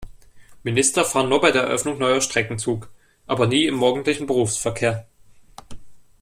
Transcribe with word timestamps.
Minister 0.63 1.05
fahren 1.05 1.29
nur 1.29 1.41
bei 1.41 1.51
der 1.51 1.61
Eröffnung 1.61 1.99
neuer 1.99 2.21
Strecken 2.21 2.57
Zug, 2.57 2.89
aber 3.27 3.45
nie 3.45 3.65
im 3.67 3.75
morgendlichen 3.75 4.25
Berufsverkehr. 4.25 5.05